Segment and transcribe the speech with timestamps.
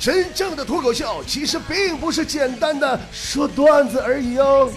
[0.00, 4.72] 真正的脱口秀其实并不是简单的说段子而已哦。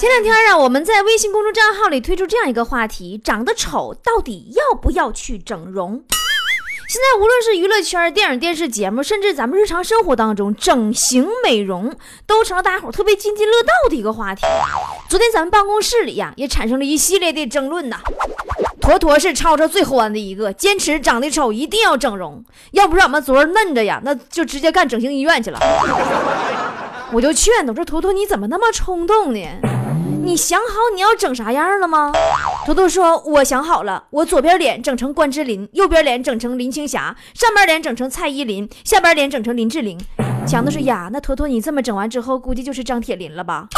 [0.00, 6.02] 前两天啊，我们在微信公众账号里推出这样一个话题：长得丑到底要不要去整容？
[6.88, 11.94] 现在无论是娱乐圈、电影、电视节目，甚至咱们日常生活当中，整形美容
[12.26, 14.42] 都成了大家伙特别津津乐道的一个话题。
[15.08, 18.00] 昨天咱们办公室里呀，也产生了一系列的争论呐。
[18.88, 25.60] 坨坨是吵吵最欢的一个，坚持长得丑一定要整容，要不是俺们昨儿嫩着呀，那就直接干整形医院去了。
[27.12, 29.46] 我就劝他，我说坨坨你怎么那么冲动呢？
[30.24, 32.12] 你想好你要整啥样了吗？
[32.64, 40.00] 坨坨说：“我想好了，我左边脸整成关之琳，右边脸整成林青霞，上边脸整成蔡依林，下边脸整成林志玲。”
[40.48, 43.68] 强子说：“呀，那坨坨你这么整完之后，估计就是张铁林了吧？”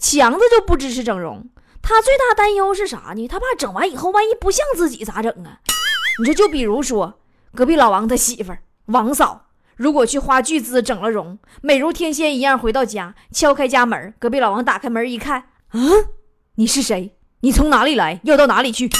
[0.00, 1.44] 强子就不支持整容，
[1.88, 3.28] 他最大担忧是啥呢？
[3.28, 5.60] 他怕整完以后万一不像自己咋整啊？
[6.18, 7.20] 你说，就比如说
[7.54, 8.52] 隔壁老王他媳妇
[8.86, 9.42] 王嫂。
[9.76, 15.78] 如果去花巨资整了容，美如天仙一样回到家，敲开家门，隔壁老王打开门一看，啊，
[16.56, 17.16] 你是谁？
[17.40, 18.18] 你从哪里来？
[18.24, 18.90] 要到哪里去？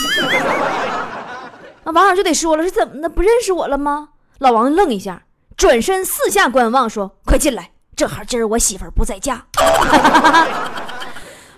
[1.83, 3.09] 那王嫂就得说了，是怎么的？
[3.09, 4.11] 不认识我了吗？
[4.39, 5.25] 老王愣一下，
[5.57, 9.45] 转身四下观望，说：“快进来，正好今儿我媳妇不在家。”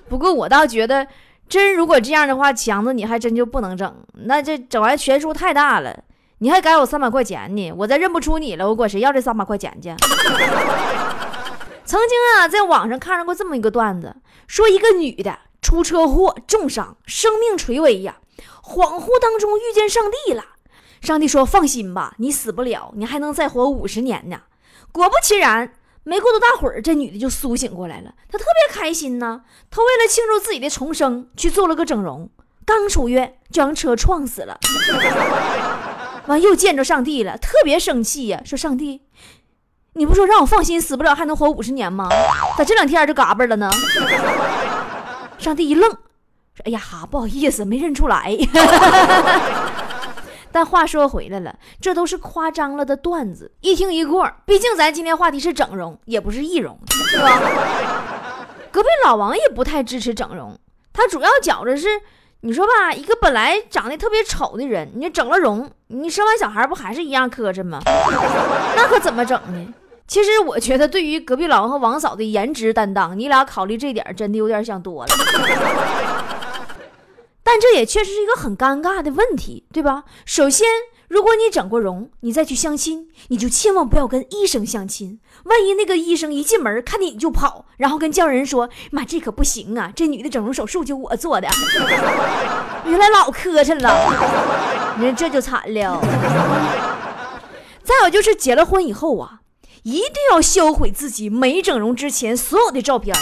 [0.08, 1.06] 不过我倒觉得，
[1.48, 6.04] 真如果这样的话，强子你还真就不能整，那这整完悬殊太大了。
[6.38, 9.88] 你还给我三百块钱呢，我再认不出你了，我管谁要这三百块钱去？
[11.84, 14.14] 曾经啊，在网上看到过这么一个段子，
[14.46, 18.18] 说一个女的出车祸重伤，生命垂危呀，
[18.62, 20.44] 恍惚当中遇见上帝了。
[21.00, 24.42] 上帝说：“放心吧，你死不了，你还能再活五十年呢。”
[24.92, 25.72] 果不其然，
[26.08, 29.42] 没过多大会儿，这女的就苏醒过来了，她特别开心呢。
[29.70, 32.30] 她为了庆祝自己的重生，去做了个整容，
[32.64, 34.58] 刚出院就让车撞死了。
[36.26, 38.40] 完又见着上帝了，特别生气呀！
[38.42, 39.02] 说上帝，
[39.92, 42.08] 你不说让我放心，死不了还能活五十年吗？
[42.56, 43.70] 咋这两天就嘎巴了呢？
[45.36, 46.80] 上帝一愣，说：“哎呀，
[47.10, 48.34] 不好意思，没认出来。
[50.50, 54.30] ”但话说回来了，这都是夸张了的段子，一听一过。
[54.44, 57.40] 毕竟咱今天话题是整容，也不是易容，是吧？
[58.70, 60.58] 隔壁老王也不太支持整容，
[60.92, 61.88] 他主要觉着是。
[62.42, 67.80] 你说吧，一个本来长得特别丑的人，你整了容，你生完小孩不还是一样磕碜吗？
[68.76, 69.74] 那可怎么整呢？
[70.06, 75.10] 其实我觉得，对于隔壁老王和王嫂的颜值担当，你俩考虑这点真的有点想多了。
[77.50, 80.04] 但这也确实是一个很尴尬的问题，对吧？
[80.26, 80.66] 首先。
[81.08, 85.18] 如果你整过容，你再去相亲，你就千万不要跟医生相亲。
[85.44, 89.90] 万一那个医生一进门看见你就跑，然后跟叫人说：“妈，这可不行啊！
[89.96, 91.48] 这女的整容手术就我做的。”
[92.84, 95.98] 原来老磕碜了，你说这就惨了。
[97.82, 99.40] 再有就是结了婚以后啊，
[99.84, 103.16] 一定要销毁自己没整容之前所有的照片。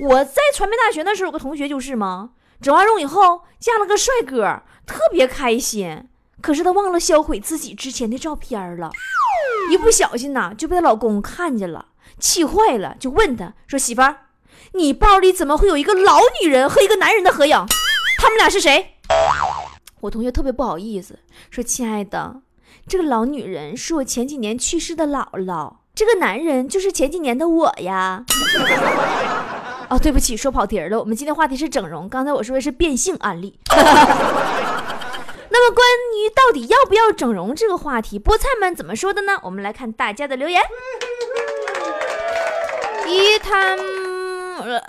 [0.00, 6.08] 我在传媒大学那时候有个同学就是嘛，整完容以后嫁了个帅哥，特别开心。
[6.40, 8.90] 可是她忘了销毁自己之前的照片了，
[9.70, 11.86] 一不小心呐就被她老公看见了，
[12.20, 14.16] 气坏了，就问她说：“媳妇儿，
[14.74, 17.66] 你包里怎么会有一个老女人和一个男人的合影？
[18.18, 18.94] 他们俩是谁？”
[20.02, 21.18] 我同学特别不好意思
[21.50, 22.42] 说：“亲爱的，
[22.86, 28.24] 这个老女人是我前几年去世的姥姥，这个男人就是前几年的我呀。”
[29.88, 30.98] 哦，对不起，说跑题了。
[30.98, 33.58] 我们今天话题是整容，刚才我说的是变性案例。
[35.50, 39.38] 那么，关于到底要不要整容这个话题，菠菜们怎么说的呢？
[39.42, 40.60] 我们来看大家的留言。
[43.06, 43.74] 一他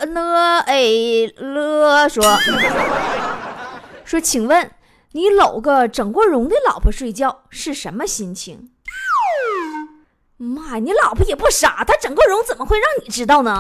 [0.06, 2.22] 了 a 了说
[4.04, 4.70] 说，请问
[5.14, 8.72] 你搂个整过容的老婆睡觉是什么心情？
[10.36, 13.58] 妈呀，你老婆也不傻，她整过容怎么会让你知道呢？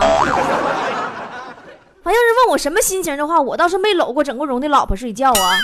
[2.06, 5.60] 要是问我什么心情的话，我倒是没搂过整过容的老婆睡觉啊。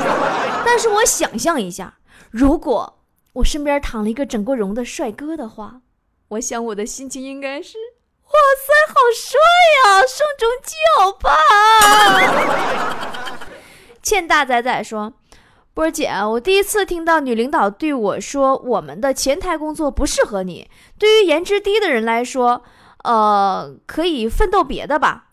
[0.64, 1.98] 但是我想象一下，
[2.30, 2.98] 如果
[3.34, 5.80] 我身边躺了一个整过容的帅哥的话，
[6.28, 7.76] 我想我的心情应该是：
[8.24, 8.32] 哇
[8.66, 9.38] 塞，好帅
[9.84, 10.74] 呀，生中就
[11.18, 11.30] 吧。
[14.02, 15.12] 欠大仔仔说
[15.74, 20.68] ：“波姐，我第一次听到女领导对我说，我们的前台工作不适合你。
[20.98, 22.62] 对于颜值低的人来说，
[23.04, 25.25] 呃，可以奋斗别的吧。”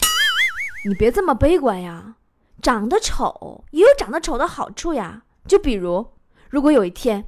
[0.85, 2.15] 你别这么悲观呀，
[2.61, 5.21] 长得丑也有长得丑的好处呀。
[5.47, 6.07] 就比如，
[6.49, 7.25] 如果有一天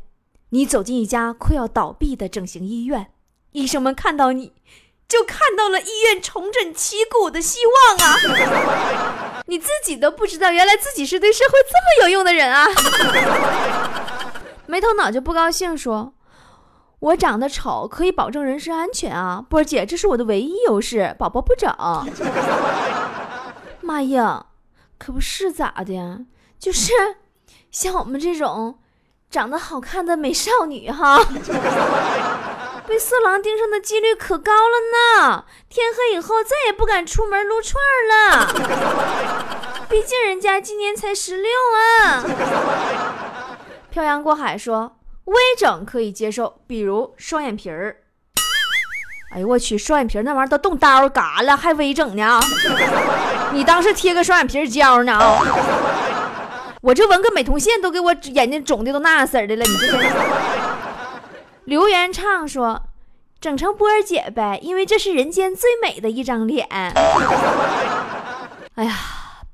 [0.49, 3.11] 你走进一家快要倒闭的整形医院，
[3.51, 4.51] 医生们看到你，
[5.07, 9.43] 就看到了医院重整旗鼓的希望啊！
[9.47, 12.67] 你自己都不知道，原来自己是对社会这么有用的人啊！
[14.67, 16.13] 没头脑就不高兴，说
[16.99, 21.69] ：“我长得丑可以保证人身安全啊，波儿姐，这是我的唯一优势，宝宝不整。”
[23.85, 24.47] 妈呀，
[24.97, 26.25] 可不是咋的，
[26.57, 26.91] 就是
[27.69, 28.79] 像我们这种
[29.29, 31.23] 长得好看的美少女哈。
[32.87, 35.45] 被色狼盯上的几率可高了呢！
[35.69, 39.85] 天黑以后再也不敢出门撸串了。
[39.89, 42.23] 毕竟人家今年才十六啊。
[43.89, 48.03] 漂洋过海说微整可以接受，比如双眼皮儿。
[49.35, 52.39] 哎呦我去，双眼皮那玩意儿都动刀嘎了，还微整呢？
[53.51, 55.41] 你当是贴个双眼皮胶呢啊？
[56.79, 59.87] 我这纹个美瞳线都给我眼睛肿的都那样式的了，你这。
[61.65, 62.83] 刘元畅说
[63.41, 66.65] ：“整成波儿姐呗，因为这是人间最美的一张脸。
[68.75, 68.93] ”哎呀，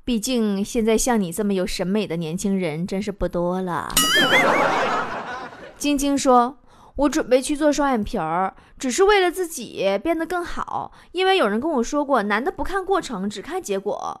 [0.04, 3.92] 毕竟现在像你这么有审美的年轻人真是不多了。
[5.76, 6.58] 晶晶说
[6.96, 14.20] ：“我准备去做双眼皮儿，只是为了自己变得更好，因为有人跟我说过，男的不看过程，只看结果。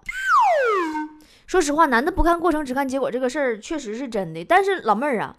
[1.46, 4.44] 说实话，男的不看过程，只看结果这个事儿确实是真的。
[4.44, 5.36] 但是老妹儿啊，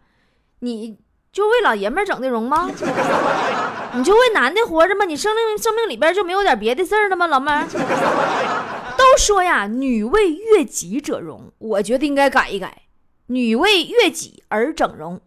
[0.59, 0.97] 你。”
[1.33, 2.69] 就为老爷们儿整的容吗？
[3.95, 5.03] 你就为男的活着吗？
[5.03, 7.65] 你生命生命里边就没有点别的事儿了吗，老妹儿？
[8.95, 12.83] 都说呀，女为悦己者容，我觉得应该改一改，
[13.25, 15.19] 女为悦己而整容。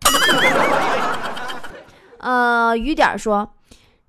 [2.26, 3.54] 呃，雨点说，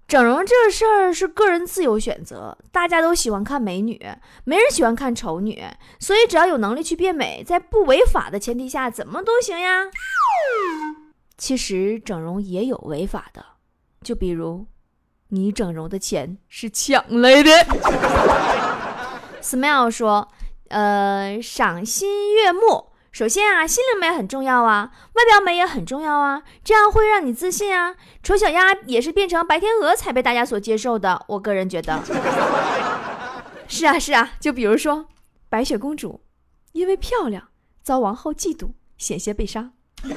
[0.07, 4.01] 整容这事儿是个人自由选择，大家都喜欢看美女，
[4.43, 5.63] 没人喜欢看丑女，
[5.99, 9.83] 所以只要有能力去变美，在不违法的前提下，怎么都行呀。
[11.37, 13.45] 其实整容也有违法的，
[14.01, 14.65] 就比如，
[15.27, 17.51] 你整容的钱是抢来的。
[19.43, 20.27] Smile 说
[20.69, 22.87] ：“呃，赏心悦目。
[23.17, 27.95] 首先啊，心灵美很重要啊，外表美也很重要啊，这样会让你自信啊。
[28.21, 31.25] 丑小鸭也是变成白天鹅才被大家所接受的。
[31.27, 31.99] 我个人觉得，
[33.67, 34.33] 是啊是啊。
[34.39, 35.07] 就比如说，
[35.49, 36.21] 白雪公主
[36.73, 37.47] 因为漂亮
[37.81, 38.69] 遭王后嫉妒，
[38.99, 39.71] 险些被杀。”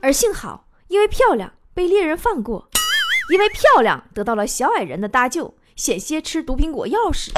[0.00, 2.68] 而幸好，因为漂亮被猎人放过，
[3.32, 7.32] 因为漂亮得到了小矮人的搭救，险些吃毒苹果钥匙。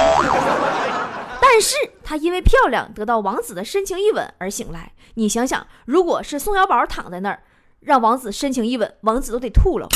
[1.51, 4.93] 但是她因为漂亮得到王子的深情一吻而醒来。
[5.15, 7.43] 你想想，如果是宋小宝躺在那儿，
[7.81, 9.87] 让王子深情一吻，王子都得吐了。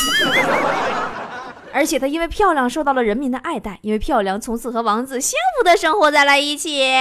[1.71, 6.83] 而且她因为漂亮受到了人民的爱戴，因为漂亮从此和王子幸福的生活在了一起。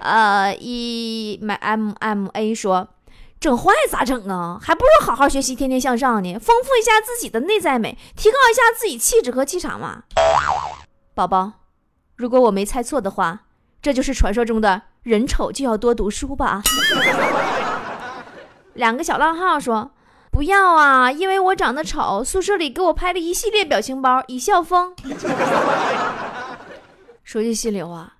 [0.00, 2.88] 呃一买 M M A 说。
[3.40, 4.58] 整坏咋整啊？
[4.60, 10.02] 还不如好好学习，天天向上呢，丰富一下自己的内在美，提高一下自己气质和气场嘛。
[11.14, 11.52] 宝宝，
[12.20, 13.44] 如果我没猜错的话，
[13.80, 16.60] 这就是传说中的人丑就要多读书吧？
[18.74, 19.92] 两个小浪号说
[20.30, 24.94] 不要啊，因为我长得丑，宿舍里给我拍了一系列表情包，以笑疯。
[27.24, 28.12] 说句心里话，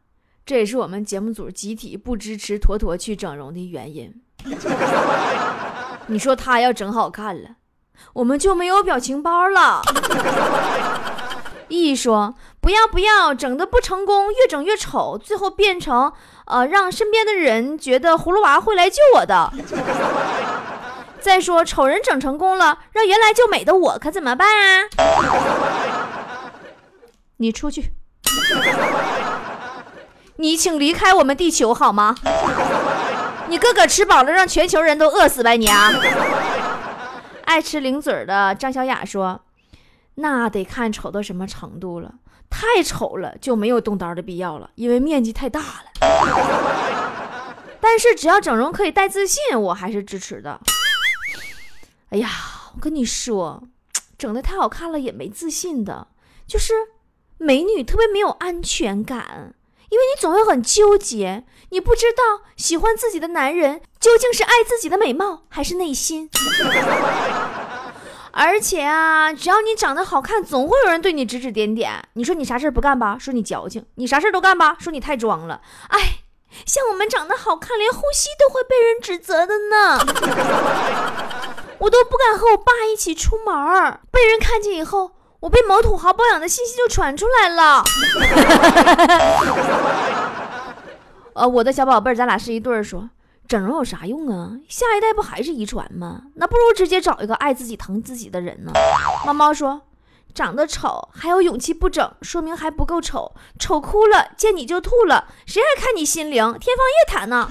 [0.46, 4.10] 这也是我们节目组集体不支持坨坨去整容的原因。
[6.08, 7.50] 你说他要整好看了，
[8.14, 9.82] 我们就没有表情包了。
[11.70, 16.12] 一说不要不要，整的不成功，越整越丑，最后变成
[16.46, 19.52] 呃让身边的人觉得葫芦娃会来救我的。
[21.20, 24.88] 再说丑人整成功了，让原来就美的我可怎么办啊？
[27.36, 27.92] 你出去，
[30.36, 32.14] 你请离开我们地球好吗？
[33.48, 35.92] 你个个吃饱了，让全球人都饿死吧你啊！
[37.44, 39.40] 爱吃零嘴的张小雅说
[40.20, 42.14] ：“那得看丑到什么程度了，
[42.48, 45.84] 太丑了就没有动刀的必要了，因为面积太大了。
[47.80, 50.60] 但是只要整容可以带自信，我还是支持的。
[52.10, 52.28] 哎呀，
[52.74, 53.62] 我跟你说，
[54.18, 56.08] 整的太好看了也没自信的，
[56.46, 56.72] 就是
[57.38, 59.54] 美女特别没有安全感。”
[59.90, 66.30] 因为你总会很纠结，你不知道喜欢自己的男人究竟是爱自己的美貌还是内心。
[68.32, 72.02] 而且啊，只要你长得好看，总会有人对你指指点点。
[72.14, 75.60] 你说你啥事不干吧，说你矫情；你啥事都干吧，说你太装了。
[75.88, 76.20] 哎，
[76.64, 79.98] 像我们长得好看，连呼吸都会被人指责的呢。
[81.78, 85.12] 我都不敢和我爸一起出门，被人看见以后。
[85.40, 87.82] 我被某土豪包养的信息就传出来了。
[91.32, 93.08] 呃，我的小宝贝儿，咱俩是一对儿，说
[93.50, 94.52] 整容有啥用啊？
[94.68, 96.22] 下一代不还是遗传吗？
[96.36, 98.70] 那不如直接找一个爱自己、疼自己的人呢。
[99.26, 99.82] 猫猫说，
[100.32, 103.34] 长得丑还有勇气不整，说明还不够丑。
[103.58, 106.56] 丑哭了，见你就吐了，谁还看你心灵？
[106.60, 107.50] 天方夜谭呢？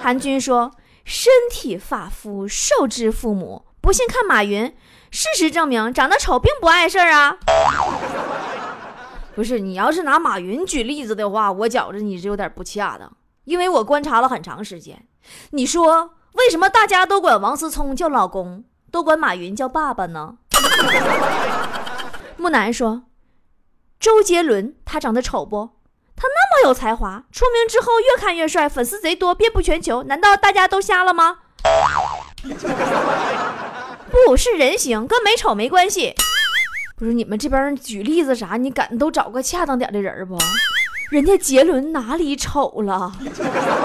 [0.00, 0.70] 韩军说
[1.04, 4.74] ：“身体发肤受之父母。”不信看马云，
[5.10, 7.36] 事实证明长得丑并不碍事儿啊。
[9.36, 13.12] 不是你要是拿马云举例子的话，我觉着你是有点不恰当，
[13.46, 15.06] 因为我观察了很长时间。
[15.50, 20.36] 你说为什么大家都管王思聪叫老公，都管马云叫爸爸呢？
[22.36, 23.04] 木南说
[23.98, 25.70] ：“周杰伦他长得丑不？
[26.14, 30.02] 他那么有才华，出名之后越看越帅，粉丝贼多，遍布全球。
[30.04, 31.38] 难道大家都瞎了吗？”
[34.10, 36.14] 不是人形，跟美丑没关系。
[36.96, 38.56] 不是你们这边举例子啥？
[38.56, 40.38] 你敢都找个恰当点的人不？
[41.10, 43.12] 人家杰伦哪里丑了？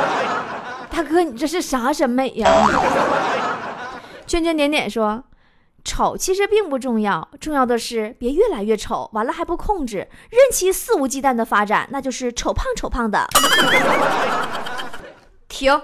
[0.89, 2.49] 大哥，你这是啥审美呀？
[4.25, 5.23] 圈圈点点说，
[5.83, 13.27] 丑其实并不重要，重要的是别越来越丑，完了还不控制，任其肆无忌惮的发展，那就是丑胖丑胖的。
[15.47, 15.81] 停。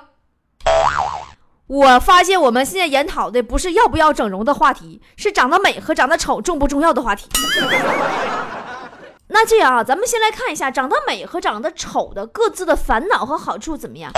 [1.68, 7.30] 我发现我们现在研讨的不是要不要整容的话题，是长得美和长得丑重不重要的话题。
[9.40, 14.12] 那这样啊，咱们先来看一下长得美和长得丑的各自的烦恼和好处怎么样？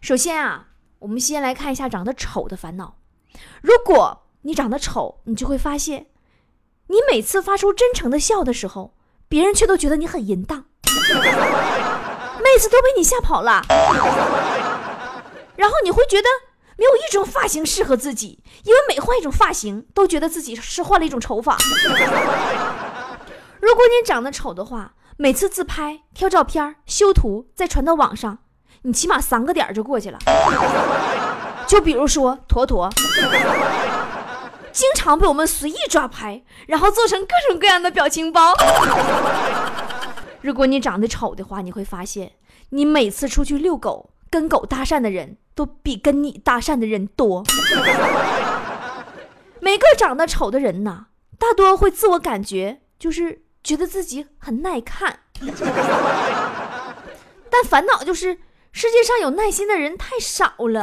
[0.00, 0.66] 首先啊，
[1.00, 2.94] 我们先来看一下长得丑的烦恼。
[3.60, 6.06] 如果你长得丑，你就会发现，
[6.86, 8.94] 你每次发出真诚的笑的时候，
[9.28, 13.62] 别人却都觉得你很淫荡，妹子都被你吓跑了，
[15.56, 16.28] 然后你会觉得。
[16.78, 21.56] 没有一种发型适合自己，因为每换一种发型，都觉得自己是换了一种丑法。
[23.60, 28.38] 如果你长得丑的话，每次自拍、挑照片、修图再传到网上，
[28.82, 30.18] 你起码三个点就过去了。
[31.66, 32.88] 就比如说坨坨，
[34.72, 38.52] 经常被我们随意抓拍，然后做成各种各样的表情包。
[40.40, 42.32] 如果你长得丑的话，你会发现，
[42.70, 44.10] 你每次出去遛狗。
[44.28, 47.44] 跟狗搭讪的人都比跟你搭讪的人多。
[49.60, 51.06] 每个长得丑的人呐，
[51.38, 55.18] 大多会自我感觉就是觉得自己很耐看，
[57.50, 58.38] 但烦恼就是
[58.70, 60.80] 世界上有耐心的人太少了。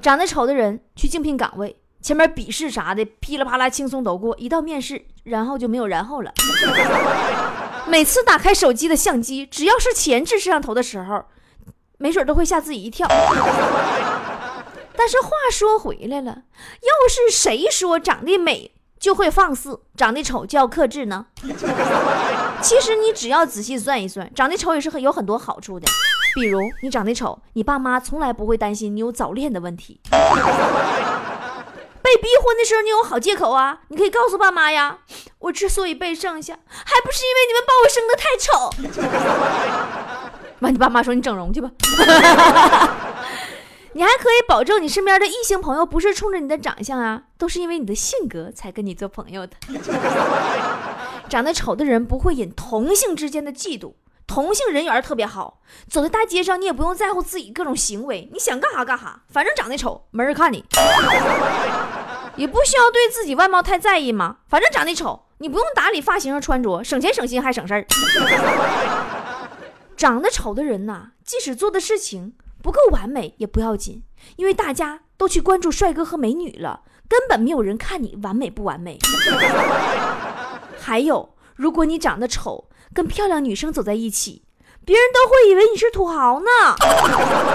[0.00, 6.32] 长得丑的人去竞聘岗位，前面笔试啥的噼里啪啦轻松都过，一到面试，然后就没有然后了。
[7.88, 11.24] 每次打开手机的相机，只要是前置摄像头的时候，
[11.98, 13.08] 没准都会吓自己一跳。
[14.96, 16.42] 但是话说回来了，
[16.80, 18.70] 要是谁说长得美
[19.00, 21.24] 就会放肆，长得丑就要克制呢？
[22.60, 25.88] 其实你只要仔细算一算，长得丑也是很有很多好处的。
[26.34, 29.98] 比如你长得丑，你爸妈从来不会担心你有早恋的问题。
[32.02, 33.80] 被逼婚的时候，你有好借口啊！
[33.88, 34.98] 你可以告诉爸妈呀，
[35.38, 38.70] 我之所以被剩下，还不是因为你们把我生的太丑。
[40.60, 41.70] 完，你爸妈说你整容去吧。
[43.92, 49.54] 你还可以保证你身边的异性朋友不是冲着你的长相啊，都是因为你的性格才跟你做朋友的。
[51.28, 53.94] 长得丑的人不会引同性之间的嫉妒，
[54.26, 60.64] 同性人缘特别好，走在大街上你也不用在乎自己各种行为，你想干啥干啥，反正长得丑没人看你。
[62.36, 67.84] 也不需要对自己外貌太在意嘛，反正长得丑，你不用打理发型和穿着，省钱省心还省事儿。
[69.96, 74.02] 长得丑的人呐，即使做的事情不够完美也不要紧，
[74.36, 78.98] 因为大家都去关注帅哥和美女了，根本没有人看你完美不完美。
[80.80, 84.44] 还有，如果你长得丑，跟漂亮女生走在一起，
[84.84, 86.46] 别人都会以为你是土豪呢。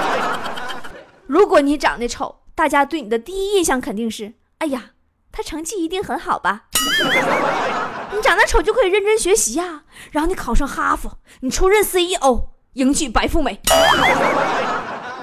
[1.27, 4.33] 如果你长得丑，大家对你的第一印象肯定是。
[4.59, 4.91] 哎呀，
[5.31, 6.65] 他成绩一定很好吧？
[8.13, 13.59] 你长得丑就可以认真学习呀，然后你考上哈佛，你出任 CEO，迎娶白富美，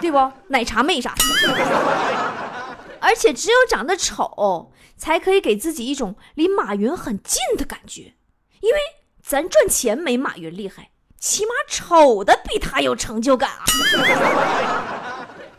[0.02, 0.18] 对不？
[0.48, 1.14] 奶茶妹啥？
[3.00, 8.14] 而且只有长得丑，才可以给自己一种离马云很近的感觉，
[8.60, 8.78] 因为
[9.22, 13.64] 咱赚钱没马云厉害，起码丑的比他有成就感啊。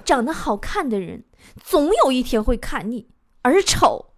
[0.03, 1.23] 长得好看的人，
[1.63, 3.07] 总有一天会看腻。
[3.41, 4.13] 而丑，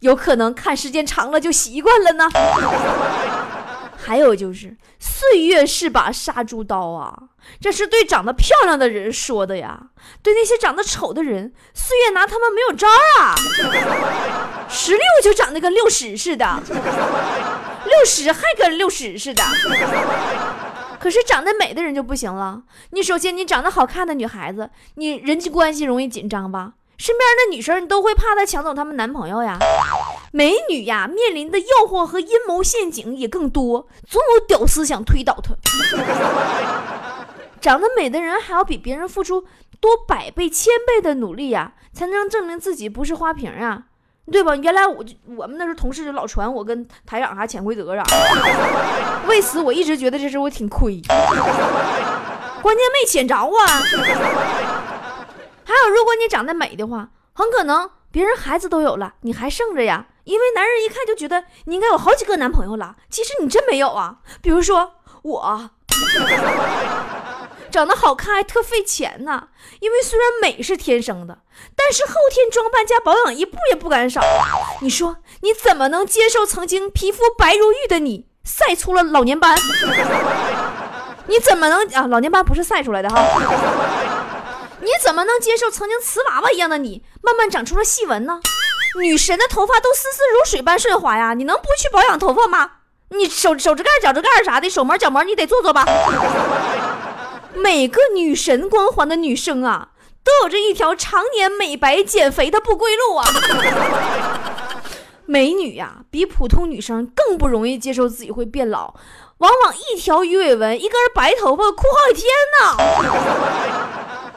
[0.00, 2.28] 有可能看时间长了就习惯了呢。
[4.10, 7.16] 还有就是，岁月是把杀猪刀啊，
[7.60, 9.80] 这是对长得漂亮的人说的呀。
[10.20, 13.36] 对那些长得丑的人，岁月拿他们没有招啊。
[14.68, 16.60] 十六就长得跟六十似的，
[17.84, 19.44] 六十还跟六十似的。
[20.98, 22.62] 可是长得美的人就不行了。
[22.90, 26.72] 你首先，你长得好看的女孩子，你人际关系容易紧张吧？
[26.98, 29.56] 身边的女生，你都会怕她抢走他们男朋友呀。
[30.32, 35.54] 美女呀，面临的诱惑和阴谋陷阱也更多，总有屌丝想推倒她。
[37.60, 39.44] 长得美的人还要比别人付出
[39.80, 43.82] 多百倍、千倍的努力呀，才能证明自己不是花瓶啊，
[44.30, 44.56] 对吧？
[44.56, 48.04] 原来我就我们那时候同事就老传我跟台长还潜规则啥，
[49.26, 51.02] 为此我一直觉得这事我挺亏，
[52.62, 53.50] 关键没潜着啊。
[55.64, 64.18] 还有，如果你长得美的话，很可能别人孩子都有了，你还剩着呀，因为男人一看就觉得你应该有好几个男朋友了，其实你真没有啊。
[64.40, 65.70] 比如说我。
[67.70, 71.38] 长得好看还特费钱呢，因为虽然美是天生的，
[71.76, 74.20] 但是后天装扮加保养一步也不敢少。
[74.80, 79.56] 你说你怎么能接受曾经皮肤白如玉的你晒出了老年斑？
[81.26, 82.08] 你怎么能啊？
[82.08, 83.22] 老年斑不是晒出来的哈？
[84.80, 88.40] 你怎么能接受曾经瓷娃娃一样的你慢慢长出了细纹呢？
[88.98, 92.70] 女神的头发都丝丝如水般顺滑呀，你能不去保养头发吗？
[93.10, 95.84] 你手手指盖、脚趾盖啥的，手膜、脚膜你得做做吧。
[97.54, 99.88] 每个女神光环的女生啊，
[100.22, 103.26] 都有着一条常年美白减肥的不归路啊！
[105.26, 108.94] 美女呀，比普通女生更不容易接受自己会变老，
[109.38, 112.76] 往往一条鱼尾纹、一根白头发哭好几天呢。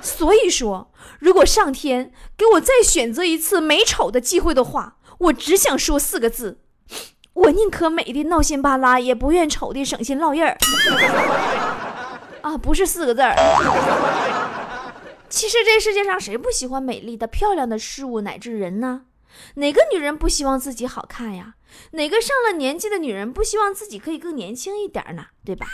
[0.02, 0.92] 所以说，
[1.24, 6.60] 如果上天给我再选择一次美丑的机会的话，我只想说四个字：
[7.32, 10.58] 我宁可美的闹心巴拉，也不愿丑的省心落印儿。
[12.42, 13.34] 啊，不是四个字儿。
[15.30, 19.04] 其实这世界上谁不喜欢美丽的、漂亮的事物乃至人呢？
[19.56, 21.54] 哪个女人不希望自己好看呀？
[21.92, 25.28] 哪个上了年纪的女人不希望自己可以更年轻一点呢？
[25.46, 25.68] 对吧？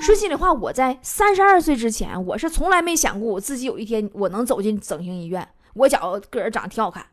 [0.00, 5.46] 说心里话，我在三十二岁之前，我是从来没想过我自己有一天我能走进整形医院。
[5.74, 7.06] 我觉个人长得挺好看，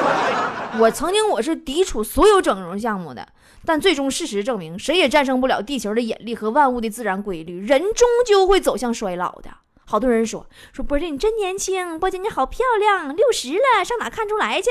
[0.80, 3.26] 我曾经我是抵触所有整容项目的。
[3.66, 9.50] 但最终事实证明，谁也战胜不了地球的引力和万物的自然规律，人终究会走向衰老的。
[9.90, 14.70] 好多人说说波姐你真年轻，波姐你好漂亮，六十了上哪看出来去？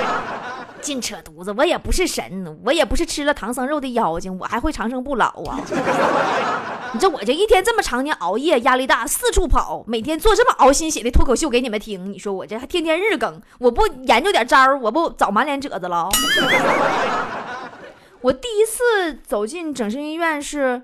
[0.82, 1.54] 净扯犊子！
[1.56, 5.58] 我也不是神，我也不是吃了唐僧肉的妖精，我还会长生不老啊！
[6.92, 16.10] 你这我这一天这么长年熬夜，压力大，四处跑，每天做这么熬心血的脱口秀给你们听，你说我这还天天日更，我不研究点招儿，我不早满脸褶子了？
[18.20, 20.82] 我第一次走进整形医院是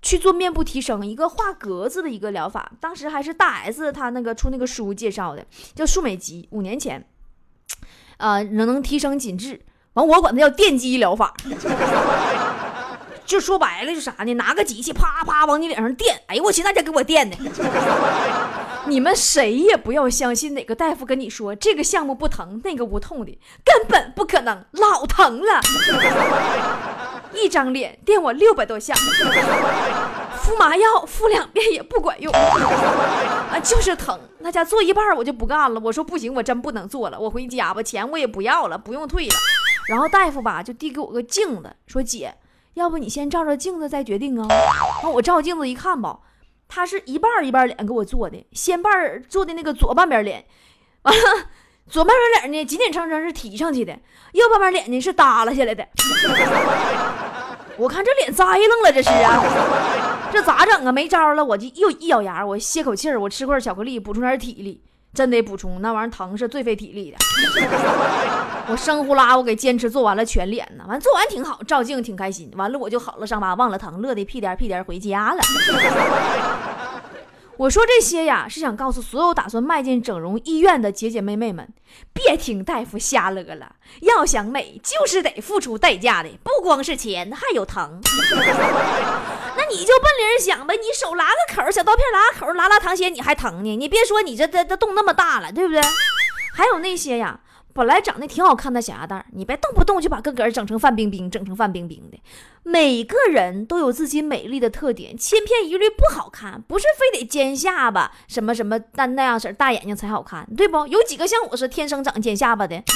[0.00, 2.72] 去做面部提升，一个画格子的一个疗法。
[2.80, 6.48] 当时还是大 S 她那个出那个书介绍的，叫舒美肌。
[6.50, 7.04] 五年前，
[8.16, 9.60] 啊，能能提升紧致。
[9.94, 11.34] 完，我管它叫电击疗法。
[13.26, 14.32] 就说白了是啥呢？
[14.34, 16.22] 拿个机器啪啪往你脸上电。
[16.28, 17.36] 哎呦我去，那家给我电的！
[18.88, 25.60] 你们谁也不要相信哪个大夫跟你说这个项目不疼，那个无痛的，根本不可能，老疼了。
[27.34, 28.94] 一张脸电我六百多下，
[30.42, 34.18] 敷麻药敷两遍也不管用，啊，就是疼。
[34.38, 39.34] 那家做一半我就不干了，我说不行，我真不能做了，我回家吧，钱我也不要了，不用退了。
[39.88, 42.34] 然后大夫吧就递给我个镜子，说姐，
[42.74, 44.46] 要不你先照照镜子再决定啊。
[45.02, 46.20] 那我照镜子一看吧。
[46.70, 50.44] 他是一半一半脸给我做的，先半做的那个左半边脸，
[51.00, 51.22] 完了
[51.88, 53.92] 左半边脸呢紧紧撑撑是提上去的，
[54.32, 55.86] 右半边脸呢是耷拉下来的。
[57.78, 59.40] 我看这脸栽楞了，这是啊，
[60.32, 60.92] 这咋整啊？
[60.92, 64.82] 没招了，我就又一咬牙，我歇口气儿，我吃块巧克力补充点体力。
[65.14, 67.16] 真得补充，那玩意儿疼是最费体力的。
[68.68, 72.52] 我生呼啦，我给坚持做完了全脸呢，完做完挺好，照镜挺开心。
[72.56, 75.40] 完了我就好了伤疤忘了疼，乐得屁颠屁颠回家了。
[77.58, 81.68] 我说这些呀，是想告诉所有打算迈进整容医院的姐姐妹妹们，
[82.12, 83.74] 别听大夫瞎乐了。
[84.02, 88.00] 要想美，就是得付出代价的，不光是钱，还有疼。
[89.56, 93.76] 那你就奔理想呗，你手拉个口，小刀片拉个口，拉拉糖血，你还疼呢？
[93.76, 95.82] 你别说你这这这洞那么大了，对不对？
[96.54, 97.40] 还有那些呀。
[97.72, 102.18] 本来长得挺好看的小鸭蛋，你别动不动就把个个整成范冰冰，整成范冰冰的。
[102.64, 110.86] 每个人都有自己美丽的特点，千篇一律不好看，不是非得尖下巴、什么什么那那样式大眼睛才好看，对不？
[110.88, 112.82] 有几个像我是天生长尖下巴的？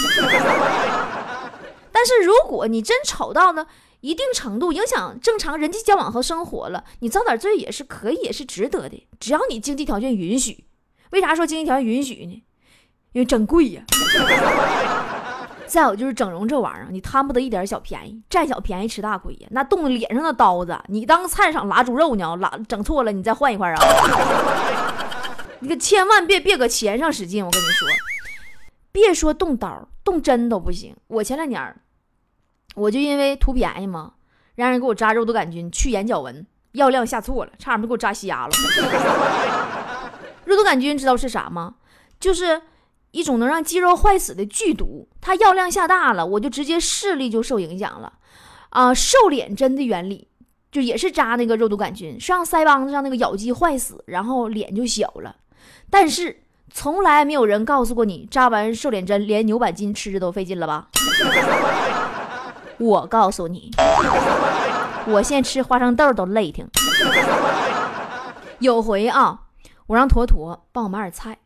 [1.92, 3.66] 但是如果你真丑到呢
[4.00, 10.64] 一定程度，影响正常人际交往和生活了，你遭点罪也是可以，也是值得的，只要你经济条件允许。
[11.10, 12.42] 为啥说经济条件允许呢？
[13.12, 13.82] 因为真贵呀！
[15.66, 19.48] 再有就是整容这玩意儿，你贪不得一点小便宜，占小便宜吃大亏呀。
[19.52, 22.36] 那动脸上的刀子，你当菜市场拉猪肉呢？
[22.36, 23.78] 拉整错了，你再换一块啊！
[25.60, 27.88] 你可千万别别搁钱上使劲，我跟你说，
[28.90, 30.94] 别说动刀，动针都不行。
[31.06, 31.74] 我前两年，
[32.74, 34.12] 我就因为图便宜嘛，
[34.56, 38.50] 让人给我扎肉毒杆菌去眼角纹，药量下错了，差点没给我扎瞎了。
[40.44, 41.76] 肉毒杆菌知道是啥吗？
[42.20, 42.60] 就是
[43.12, 48.12] 一种能让肌肉坏死的剧毒，它药量下大了，我就直接视力就受影响了。
[48.70, 50.28] 啊，瘦脸针的原理
[50.70, 55.36] 就也是扎那个肉毒杆菌，让腮帮子上那个咬肌坏死，然后脸就小了。
[55.90, 60.88] 但是从来没有人告诉过你，扎完瘦脸针连牛板筋吃着都费劲了吧？
[62.80, 63.70] 我告诉你，
[65.06, 66.66] 我现在吃花生豆都累挺。
[68.58, 69.40] 有回啊，
[69.86, 71.36] 我让坨坨帮我买点菜，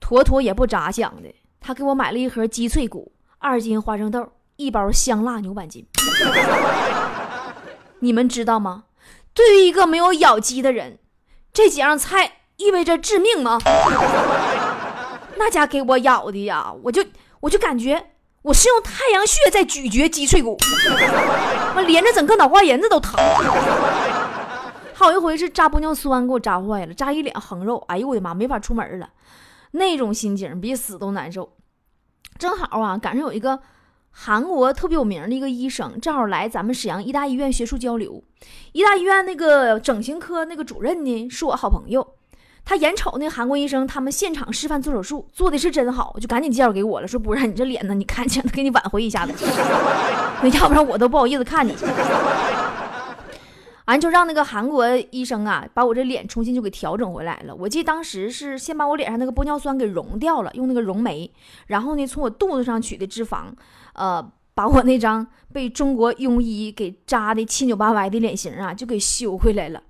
[0.00, 5.86] 坨坨也不咋想的，他给我买了一盒鸡脆骨、二斤花生豆、一包香辣牛板筋。
[8.00, 8.84] 你们知道吗？
[9.34, 10.98] 对于一个没有咬肌的人，
[11.52, 13.58] 这几样菜意味着致命吗？
[15.36, 17.04] 那家给我咬的呀，我就
[17.40, 18.10] 我就感觉。
[18.42, 20.56] 我是用太阳穴在咀嚼鸡脆骨，
[21.76, 23.14] 我连着整个脑瓜仁子都疼。
[24.94, 29.10] 还有一回是扎玻尿酸给我扎坏了，扎一脸横肉，哎呦我的妈，没法出门了，
[29.72, 31.56] 那种心情比死都难受。
[32.38, 33.60] 正好啊，赶上有一个
[34.10, 38.22] 韩国特别有名的一个医生，正好来咱们沈阳医大医院学术交流。
[38.72, 42.14] 医大医院那个整形科那个主任呢，是我好朋友。
[42.64, 49.32] 他眼瞅那韩国医生他们现场示范做手术，做的是真好，就赶紧介绍给我了，说不然你这脸呢，你看见 给你挽回一下子，
[50.42, 51.74] 那 要不然我都不好意思看你。
[53.88, 57.54] 完就让那个韩国医生啊，把我这脸重新就给调整回来了。
[57.54, 61.32] 我记得当时是先把我脸上那个玻尿酸给溶掉了，用那个溶酶，
[61.68, 63.46] 然后呢从我肚子上取的脂肪，
[63.94, 64.22] 呃，
[64.52, 69.82] 把我那张被中国庸医给扎的七扭八歪的脸型啊，就给修回来了。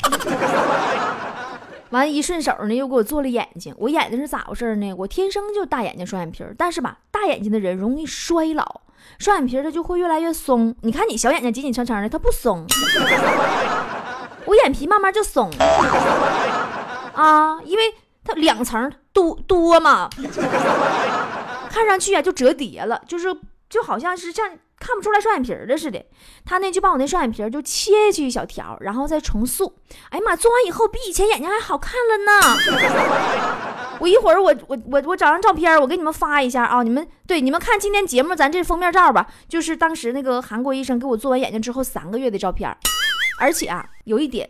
[1.90, 3.74] 完一顺手呢，又给我做了眼睛。
[3.78, 4.94] 我眼睛是咋回事呢？
[4.94, 8.82] 我天生就大眼睛双眼皮，但是吧，大眼睛的人容易衰老，
[9.18, 10.74] 双眼皮它就会越来越松。
[10.82, 12.66] 你看你小眼睛紧紧撑撑的，它不松，
[14.44, 15.50] 我眼皮慢慢就松
[17.14, 17.94] 啊，因为
[18.24, 20.08] 它两层多多嘛，
[21.70, 23.34] 看上去啊就折叠了，就是
[23.68, 24.58] 就好像是像。
[24.80, 26.00] 看不出来双眼皮儿的似的，
[26.44, 29.74] 他呢就把我那双眼皮儿就切下去一小条，然后再重塑。
[30.10, 33.98] 哎呀妈，做完以后比以前眼睛还好看了呢。
[33.98, 36.84] 我一会儿我我我我找张照片，我给你们发一下啊。
[36.84, 42.72] 你们对你们看今天节目咱这封面照吧，就是当时那个韩国医生给我做完眼睛之后三个月的照片。
[43.40, 44.48] 而且啊，有一点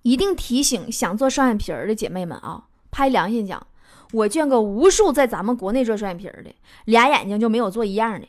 [0.00, 3.66] 一定提醒想做双眼皮儿的姐妹们啊，拍良心讲。
[4.12, 8.26] 我见过无数在咱们国内做双眼皮的，俩眼睛就没有做一样的，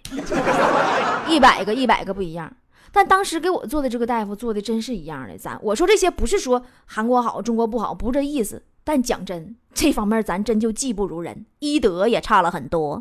[1.30, 2.52] 一百个一百个不一样。
[2.92, 5.38] 但当时给我做的这个大夫做的真是一样的。
[5.38, 8.64] 咱我说这些不是说韩国好中国不好，不是这意思。
[8.86, 13.00] 但讲真，这方面咱真就技不如人，医德也差了很多。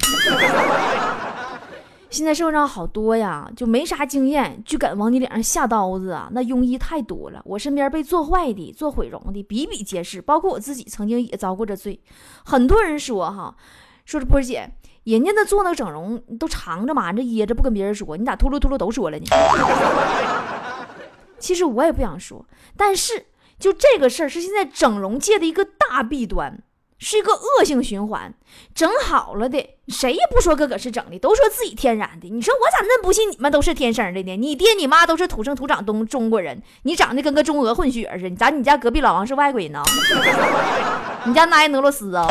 [2.13, 6.29] 现在社会上好多呀，就没啥经验，就敢往你脸上下刀子啊！
[6.33, 11.99] 那庸医太多了，我身边被做坏的、做毁容的比比皆是，包括我自己曾经也遭过这罪。
[12.45, 13.57] 很多人说哈，
[14.05, 14.71] 说是波姐，
[15.05, 19.25] 人家那做那整容都藏着瞒着掖着不跟别人说，你咋秃噜秃噜都说了呢？
[21.41, 22.45] 其实我也不想说，
[22.77, 26.63] 但是就这个事儿是现在整容界的一个大弊端。
[27.03, 28.33] 是一个恶性循环，
[28.75, 32.29] 整好了的谁也不说哥哥是整的，都说自己天然的。
[32.29, 34.37] 你说我咋那么不信你们都是天生的呢？
[34.37, 38.37] 你爹你妈都是土生土长东中国人，你长得跟个中俄混血似的。
[38.37, 39.83] 咋你家隔壁老王是外国人呢？
[41.27, 42.25] 你家那俄罗斯啊？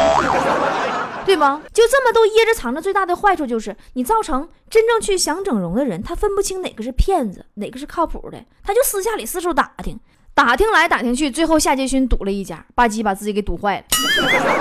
[1.25, 1.61] 对吗？
[1.73, 9.99] 就这么都掖着藏着，最大的坏处就是你造成真正去想整容的人，他分不清哪个是骗子，哪个是靠谱的，他就私下里四处打听。
[10.43, 13.85] 打听来打听去，最后夏杰勋堵了一家，吧唧把自己给堵坏了。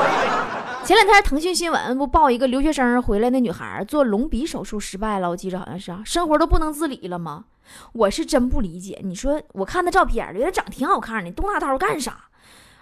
[0.84, 7.44] 前两天腾讯新闻不报一个留学生回来，那女孩做隆鼻手术失败了，我记着好像是啊，生活都不能自理了吗？
[7.94, 9.00] 我是真不理解。
[9.02, 12.24] 你说我看那照片，觉得长挺好看的，动那刀干啥？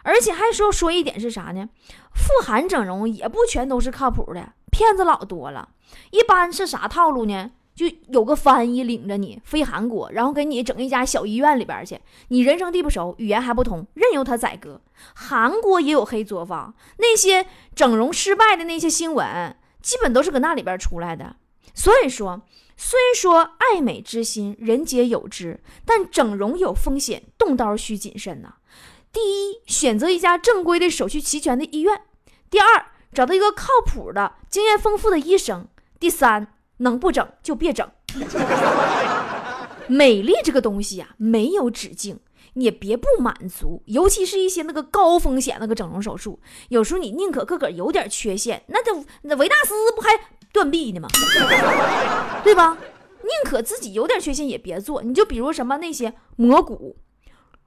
[0.02, 1.68] 而且还说说一点是啥呢？
[2.12, 5.68] 富含整容也不全都是靠谱的，骗子老多了。
[6.10, 7.52] 一般是啥套路呢？
[7.78, 11.96] 就有个翻译领着你飞韩国，然后给你整一家小医院里边去。
[12.26, 14.80] 你人生地不熟，语言还不通，任由他宰割。
[15.14, 21.36] 韩国也有黑作坊，那些整容失败的那些新闻，基本都是搁那里边出来的。
[21.72, 22.42] 所以说，
[22.76, 28.54] 虽说爱美之心人皆有之，但整容有风险，动刀需谨慎呐。
[29.12, 31.94] 第一，选择一家正规的、手续齐全的医院；
[32.50, 35.68] 第二，找到一个靠谱的、经验丰富的医生；
[36.00, 36.54] 第三。
[36.78, 37.88] 能不整就别整。
[39.86, 42.18] 美丽这个东西呀，没有止境，
[42.54, 43.82] 你也别不满足。
[43.86, 50.10] 尤其是一些那个高风险那个整容手术，有时候你宁可个个有点缺陷，那就那维纳斯不还
[50.52, 51.08] 断臂呢吗？
[52.44, 52.76] 对吧？
[53.22, 55.02] 宁可自己有点缺陷也别做。
[55.02, 56.96] 你就比如什么那些磨骨、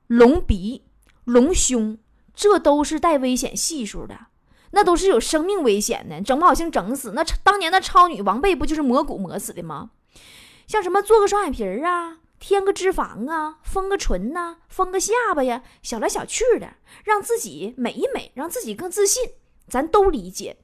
[0.07, 0.83] 隆鼻、
[1.25, 1.97] 隆胸，
[2.33, 4.17] 这都是带危险系数的，
[4.71, 7.11] 那都是有生命危险的，整不好性整死。
[7.13, 9.91] 那当年的超女王贝不就是磨骨磨死的吗？
[10.67, 19.31] 像什么做个双眼皮儿啊，添个脂肪啊，丰个唇呐，丰个下巴呀，小来小去的，让自己美一美，让自己更自信，
[19.67, 20.57] 咱都理解。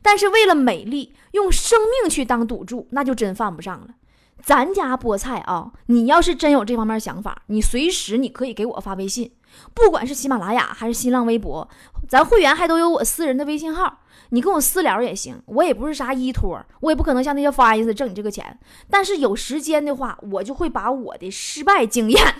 [0.00, 3.94] 但是为了美丽，用生命去当赌注，那就真犯不上了。
[4.42, 9.30] 咱家菠菜啊，你要是真有这方面想法，你随时你可以给我发微信，
[9.72, 11.68] 不管是喜马拉雅还是新浪微博，
[12.08, 14.00] 咱会员还都有我私人的微信号。
[14.34, 18.58] 你跟我私聊也行，我也不是啥依托，我也不可能像那些发意思挣你这个钱。
[18.88, 22.34] 但是有时间的话，我就会把我的失败经验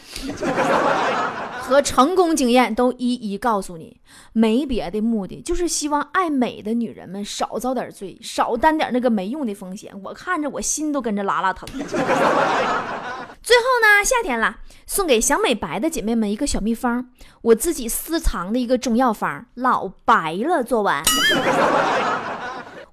[1.61, 4.01] 和成功经验都一一告诉你。
[4.33, 9.93] 没别的目的，就是希望爱美的女人们少遭点罪，少担点那个没用的风险。
[10.03, 11.69] 我看着我心都跟着拉拉疼。
[13.43, 17.07] 最后呢，夏天了，送给想美白的姐妹们一个小秘方，
[17.43, 20.63] 我自己私藏的一个中药方，老白了。
[20.63, 21.03] 做完，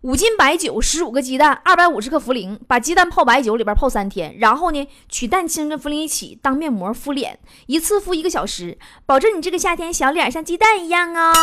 [0.02, 11.34] 五斤白酒，十五个鸡蛋，二百五十克茯苓，把鸡蛋泡白酒里边泡三天，然后呢，取蛋清跟茯苓一起当面膜敷脸，一次敷一个小时，保证你这个夏天小脸像鸡蛋一样哦。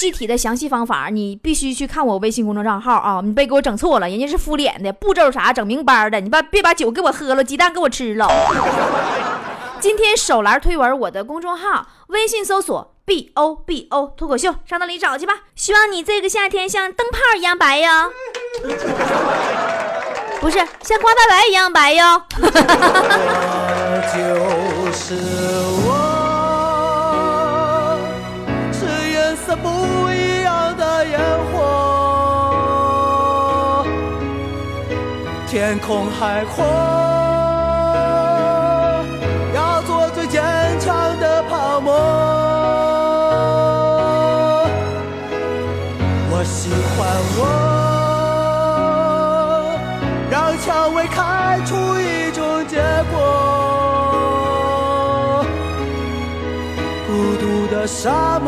[0.00, 3.20] 具体的详细方法，你必须去看我微信公众账号啊！
[3.22, 8.26] 你别给我整错了，人家是敷脸的，步骤啥整明白的，你把别把酒给我喝了，鸡蛋给我吃了。
[9.82, 15.34] 今天手栏推文我的公众号，微信搜索 B O B O 脱口秀，上那里找去吧。
[15.56, 18.12] 希望你这个夏天像灯泡一样白哟，
[20.40, 22.22] 不是像刮大白一样白哟。
[24.14, 25.16] 就是
[25.84, 26.10] 我。
[29.62, 29.68] 不
[30.10, 31.20] 一样的烟
[31.52, 31.60] 火，
[35.46, 36.64] 天空海阔，
[58.02, 58.41] sabe